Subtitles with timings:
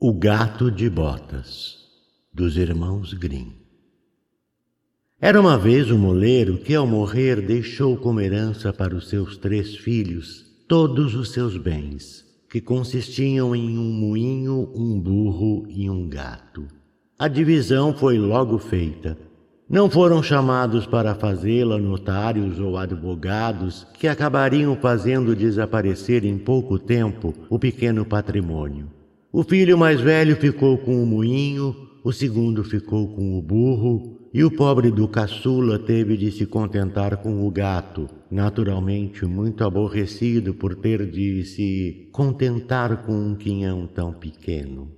[0.00, 1.76] O Gato de Botas,
[2.32, 3.50] dos Irmãos Grimm.
[5.20, 9.74] Era uma vez um moleiro que, ao morrer, deixou como herança para os seus três
[9.74, 16.68] filhos todos os seus bens, que consistiam em um moinho, um burro e um gato.
[17.18, 19.18] A divisão foi logo feita.
[19.68, 27.34] Não foram chamados para fazê-la notários ou advogados que acabariam fazendo desaparecer em pouco tempo
[27.50, 28.96] o pequeno patrimônio.
[29.30, 34.42] O filho mais velho ficou com o moinho, o segundo ficou com o burro, e
[34.42, 40.74] o pobre do caçula teve de se contentar com o gato, naturalmente muito aborrecido por
[40.76, 44.90] ter de se contentar com um quinhão tão pequeno.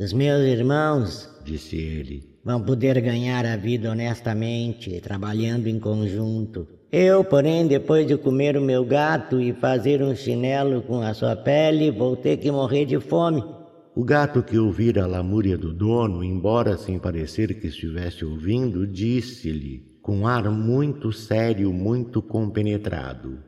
[0.00, 6.66] Os meus irmãos, disse ele, vão poder ganhar a vida honestamente, trabalhando em conjunto.
[6.90, 11.36] Eu, porém, depois de comer o meu gato e fazer um chinelo com a sua
[11.36, 13.44] pele, vou ter que morrer de fome.
[13.96, 19.98] O gato que ouvira a lamúria do dono, embora sem parecer que estivesse ouvindo, disse-lhe,
[20.02, 23.38] com ar muito sério, muito compenetrado: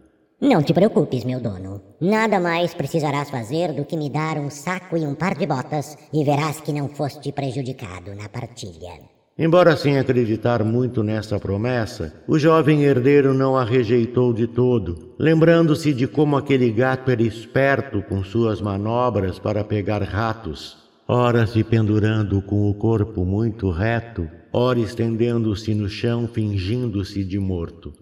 [0.40, 1.82] Não te preocupes, meu dono.
[2.00, 5.98] Nada mais precisarás fazer do que me dar um saco e um par de botas,
[6.14, 9.17] e verás que não foste prejudicado na partilha.
[9.38, 15.92] Embora sem acreditar muito nessa promessa, o jovem herdeiro não a rejeitou de todo, lembrando-se
[15.92, 22.42] de como aquele gato era esperto com suas manobras para pegar ratos, ora se pendurando
[22.42, 27.92] com o corpo muito reto, ora estendendo-se no chão fingindo-se de morto.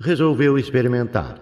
[0.00, 1.38] Resolveu experimentar.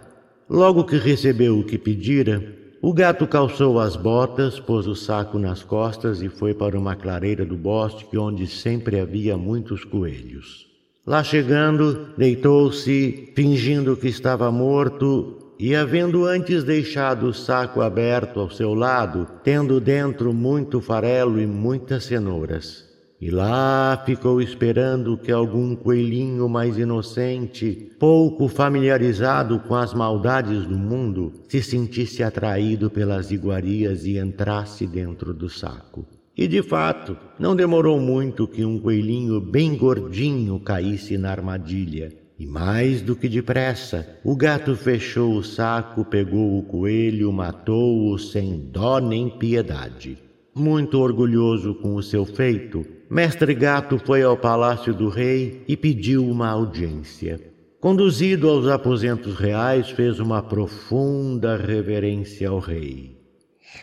[0.48, 2.42] Logo que recebeu o que pedira,
[2.82, 7.44] o gato calçou as botas, pôs o saco nas costas e foi para uma clareira
[7.44, 10.66] do bosque onde sempre havia muitos coelhos.
[11.06, 18.50] Lá chegando, deitou-se, fingindo que estava morto, e havendo antes deixado o saco aberto ao
[18.50, 22.89] seu lado, tendo dentro muito farelo e muitas cenouras.
[23.20, 30.78] E lá ficou esperando que algum coelhinho mais inocente, pouco familiarizado com as maldades do
[30.78, 36.06] mundo, se sentisse atraído pelas iguarias e entrasse dentro do saco.
[36.34, 42.10] E de fato, não demorou muito que um coelhinho bem gordinho caísse na armadilha.
[42.38, 48.58] E mais do que depressa, o gato fechou o saco, pegou o coelho, matou-o sem
[48.72, 50.29] dó nem piedade.
[50.60, 56.22] Muito orgulhoso com o seu feito, Mestre Gato foi ao palácio do rei e pediu
[56.22, 57.40] uma audiência.
[57.80, 63.16] Conduzido aos aposentos reais, fez uma profunda reverência ao rei.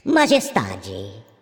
[0.05, 0.93] Majestade,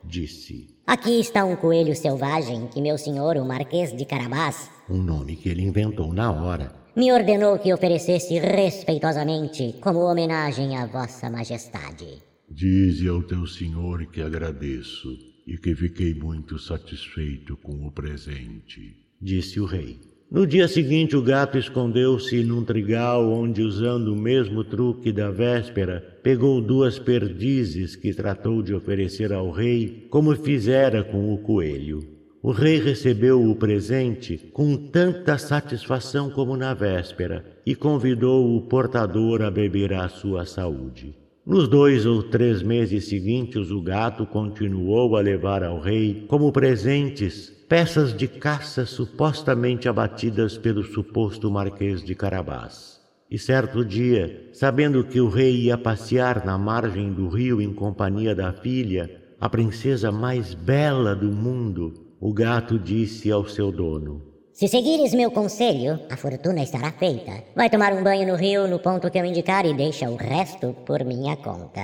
[0.01, 5.35] disse, aqui está um coelho selvagem que meu senhor, o Marquês de Carabás, um nome
[5.35, 12.23] que ele inventou na hora, me ordenou que oferecesse respeitosamente como homenagem a Vossa Majestade.
[12.57, 19.59] Dize ao teu senhor que agradeço e que fiquei muito satisfeito com o presente, disse
[19.59, 19.99] o rei.
[20.31, 25.99] No dia seguinte, o gato escondeu-se num trigal onde, usando o mesmo truque da véspera,
[26.23, 32.07] pegou duas perdizes que tratou de oferecer ao rei, como fizera com o coelho.
[32.41, 39.41] O rei recebeu o presente com tanta satisfação como na véspera e convidou o portador
[39.41, 41.24] a beber à sua saúde.
[41.45, 47.53] Nos dois ou três meses seguintes, o gato continuou a levar ao rei, como presentes,
[47.69, 52.99] peças de caça supostamente abatidas pelo suposto Marquês de Carabás.
[53.29, 58.33] E certo dia, sabendo que o rei ia passear na margem do rio em companhia
[58.33, 64.69] da filha, a princesa mais bela do mundo, o gato disse ao seu dono: se
[64.69, 67.43] seguires meu conselho, a fortuna estará feita.
[67.53, 70.73] Vai tomar um banho no rio no ponto que eu indicar e deixa o resto
[70.85, 71.81] por minha conta.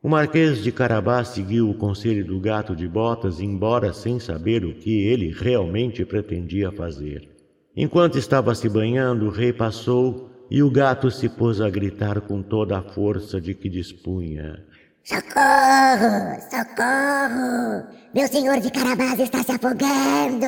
[0.00, 4.76] O Marquês de Carabás seguiu o conselho do gato de botas, embora sem saber o
[4.76, 7.28] que ele realmente pretendia fazer.
[7.76, 12.40] Enquanto estava se banhando, o rei passou e o gato se pôs a gritar com
[12.42, 14.64] toda a força de que dispunha.
[15.02, 16.40] Socorro!
[16.48, 17.88] Socorro!
[18.14, 20.46] Meu senhor de Carabás está se afogando!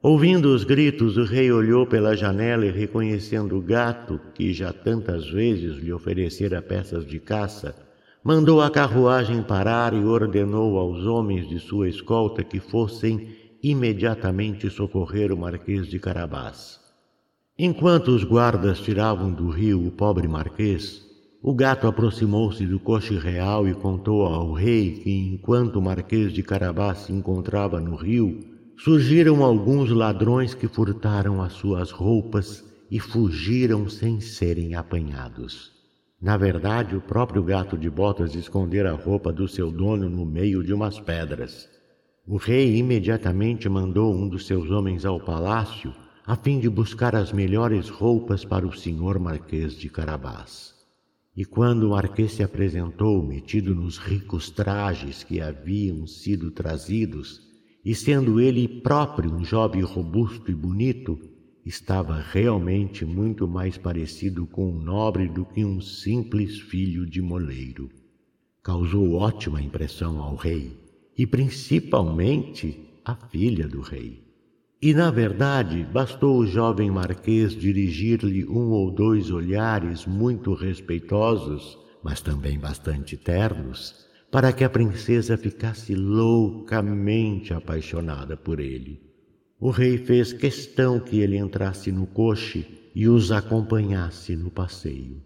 [0.00, 5.28] Ouvindo os gritos, o rei olhou pela janela e, reconhecendo o gato, que já tantas
[5.28, 7.74] vezes lhe oferecera peças de caça,
[8.22, 15.32] mandou a carruagem parar e ordenou aos homens de sua escolta que fossem imediatamente socorrer
[15.32, 16.78] o Marquês de Carabás.
[17.58, 21.04] Enquanto os guardas tiravam do rio o pobre Marquês,
[21.42, 26.44] o gato aproximou-se do coche real e contou ao rei que, enquanto o Marquês de
[26.44, 33.88] Carabás se encontrava no rio, surgiram alguns ladrões que furtaram as suas roupas e fugiram
[33.88, 35.72] sem serem apanhados.
[36.22, 40.62] Na verdade, o próprio gato de botas escondera a roupa do seu dono no meio
[40.62, 41.68] de umas pedras.
[42.24, 45.92] O rei imediatamente mandou um dos seus homens ao palácio
[46.24, 50.74] a fim de buscar as melhores roupas para o senhor Marquês de Carabás.
[51.36, 57.47] E quando o Marquês se apresentou, metido nos ricos trajes que haviam sido trazidos,
[57.88, 61.18] e sendo ele próprio um jovem robusto e bonito,
[61.64, 67.88] estava realmente muito mais parecido com um nobre do que um simples filho de moleiro.
[68.62, 70.76] Causou ótima impressão ao rei
[71.16, 74.22] e principalmente à filha do rei.
[74.82, 82.20] E, na verdade, bastou o jovem marquês dirigir-lhe um ou dois olhares muito respeitosos, mas
[82.20, 89.00] também bastante ternos, para que a princesa ficasse loucamente apaixonada por ele.
[89.60, 95.22] O rei fez questão que ele entrasse no coche e os acompanhasse no passeio.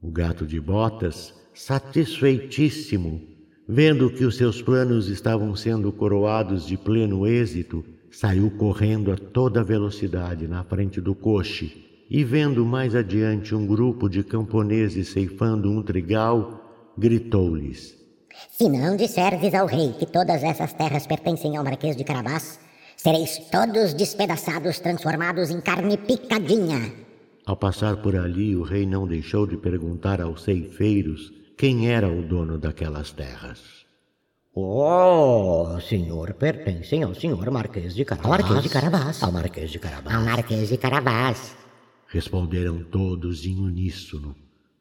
[0.00, 3.22] O gato de botas, satisfeitíssimo,
[3.66, 9.64] vendo que os seus planos estavam sendo coroados de pleno êxito, saiu correndo a toda
[9.64, 15.82] velocidade na frente do coche e, vendo mais adiante um grupo de camponeses ceifando um
[15.82, 18.03] trigal, gritou-lhes:
[18.50, 22.58] Se não disserdes ao rei que todas essas terras pertencem ao Marquês de Carabás,
[22.96, 26.90] Sereis todos despedaçados, transformados em carne picadinha.
[27.44, 32.22] Ao passar por ali, o rei não deixou de perguntar aos ceifeiros quem era o
[32.22, 33.84] dono daquelas terras.
[34.54, 38.32] Oh, senhor, pertencem ao senhor Marquês de Carabás.
[38.32, 39.22] Ao Marquês de Carabás.
[39.22, 40.16] Ao Marquês de Carabás.
[40.16, 41.56] Ao Marquês de Carabás.
[42.06, 44.34] Responderam todos em uníssono,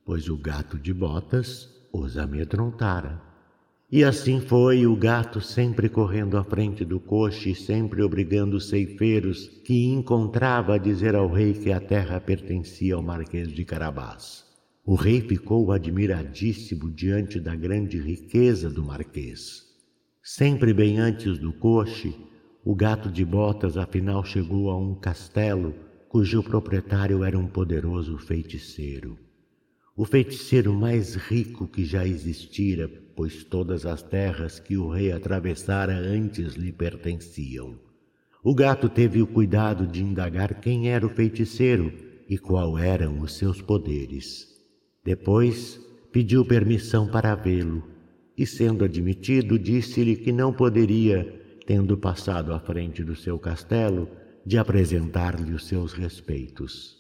[0.06, 3.33] pois o gato de botas os amedrontara.
[3.96, 8.68] E assim foi o gato sempre correndo à frente do coche e sempre obrigando os
[8.68, 14.46] ceifeiros que encontrava a dizer ao rei que a terra pertencia ao Marquês de Carabás.
[14.84, 19.62] O rei ficou admiradíssimo diante da grande riqueza do Marquês.
[20.24, 22.16] Sempre bem antes do coche,
[22.66, 25.72] o gato de botas afinal chegou a um castelo
[26.10, 29.20] cujo proprietário era um poderoso feiticeiro.
[29.96, 35.94] O feiticeiro mais rico que já existira pois todas as terras que o rei atravessara
[35.94, 37.78] antes lhe pertenciam.
[38.44, 41.94] O gato teve o cuidado de indagar quem era o feiticeiro
[42.28, 44.48] e qual eram os seus poderes.
[45.04, 45.80] Depois
[46.12, 47.84] pediu permissão para vê-lo
[48.38, 54.10] e, sendo admitido, disse-lhe que não poderia, tendo passado à frente do seu castelo,
[54.46, 56.98] de apresentar-lhe os seus respeitos.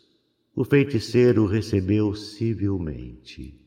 [0.56, 3.63] O feiticeiro recebeu civilmente.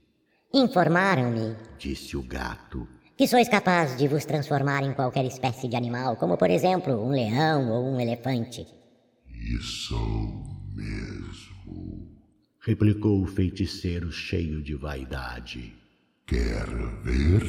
[0.58, 6.16] Informaram-me, disse o gato, que sois capaz de vos transformar em qualquer espécie de animal,
[6.16, 8.66] como por exemplo um leão ou um elefante.
[9.28, 10.00] Isso
[10.74, 12.08] mesmo,
[12.58, 15.74] replicou o feiticeiro cheio de vaidade.
[16.26, 16.64] Quer
[17.02, 17.42] ver?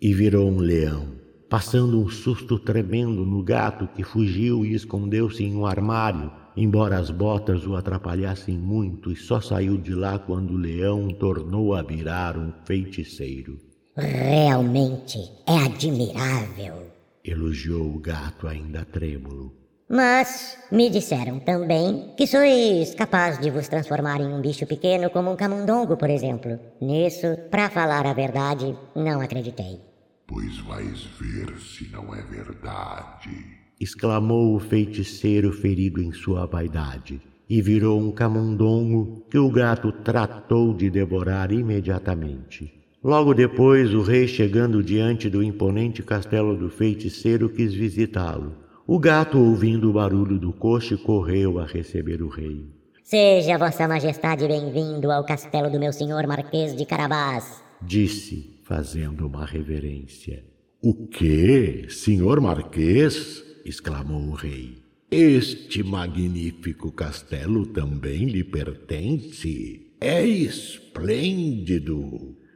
[0.00, 5.54] E virou um leão, passando um susto tremendo no gato que fugiu e escondeu-se em
[5.54, 10.56] um armário embora as botas o atrapalhassem muito, e só saiu de lá quando o
[10.56, 13.60] leão tornou a virar um feiticeiro.
[13.96, 16.90] Realmente é admirável,
[17.24, 19.54] elogiou o gato ainda trêmulo.
[19.88, 25.30] Mas me disseram também que sois capaz de vos transformar em um bicho pequeno como
[25.30, 26.58] um camundongo, por exemplo.
[26.80, 29.80] Nisso, para falar a verdade, não acreditei.
[30.26, 37.62] Pois vais ver se não é verdade exclamou o feiticeiro ferido em sua vaidade, e
[37.62, 42.72] virou um camundongo que o gato tratou de devorar imediatamente.
[43.02, 48.52] Logo depois, o rei, chegando diante do imponente castelo do feiticeiro, quis visitá-lo.
[48.86, 52.66] O gato, ouvindo o barulho do coche, correu a receber o rei.
[53.02, 59.46] Seja Vossa Majestade bem-vindo ao castelo do meu senhor Marquês de Carabás, disse, fazendo uma
[59.46, 60.44] reverência.
[60.82, 63.47] O quê, senhor Marquês?
[63.68, 64.78] Exclamou o rei.
[65.10, 69.92] Este magnífico castelo também lhe pertence.
[70.00, 71.96] É esplêndido.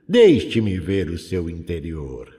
[0.08, 2.32] Deixe-me ver o seu interior.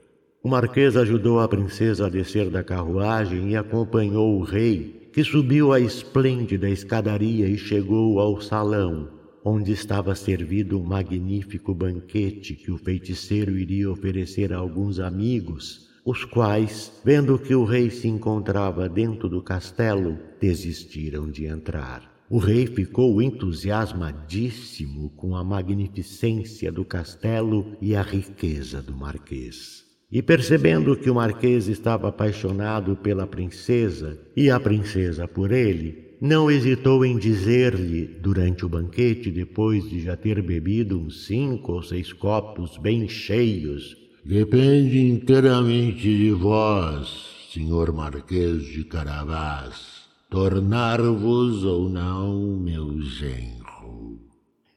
[0.43, 5.71] O marquês ajudou a princesa a descer da carruagem e acompanhou o rei, que subiu
[5.71, 9.09] a esplêndida escadaria e chegou ao salão,
[9.43, 16.25] onde estava servido um magnífico banquete que o feiticeiro iria oferecer a alguns amigos os
[16.25, 22.11] quais, vendo que o rei se encontrava dentro do castelo, desistiram de entrar.
[22.29, 29.83] O rei ficou entusiasmadíssimo com a magnificência do castelo e a riqueza do marquês.
[30.11, 36.49] E percebendo que o marquês estava apaixonado pela princesa e a princesa por ele, não
[36.49, 42.13] hesitou em dizer-lhe, durante o banquete, depois de já ter bebido uns cinco ou seis
[42.13, 47.09] copos bem cheios: Depende inteiramente de vós,
[47.51, 54.17] senhor Marquês de Carabás, tornar-vos ou não meu genro.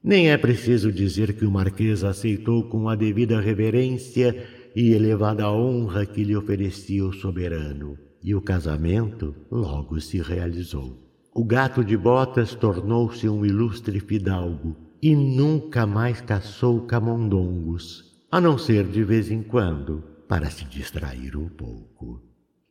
[0.02, 6.04] Nem é preciso dizer que o Marquês aceitou com a devida reverência e elevada honra
[6.04, 10.98] que lhe oferecia o soberano, e o casamento logo se realizou.
[11.32, 18.05] O gato de botas tornou-se um ilustre fidalgo e nunca mais caçou camundongos,
[18.36, 22.22] a não ser de vez em quando, para se distrair um pouco.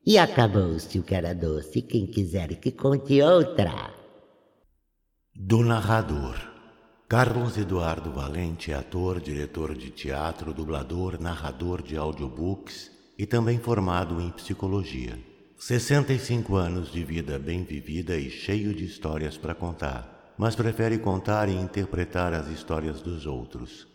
[0.06, 1.82] E acabou-se o que era doce.
[1.82, 3.92] Quem quiser que conte outra.
[5.34, 6.36] Do narrador.
[7.10, 14.22] Carlos Eduardo Valente é ator, diretor de teatro, dublador, narrador de audiobooks e também formado
[14.22, 15.18] em psicologia.
[15.58, 21.50] 65 anos de vida bem vivida e cheio de histórias para contar, mas prefere contar
[21.50, 23.95] e interpretar as histórias dos outros.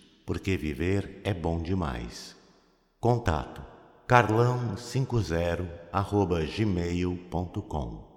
[0.31, 2.37] porque viver é bom demais.
[3.01, 3.61] Contato
[4.07, 5.67] carlão50
[6.55, 8.10] gmail.com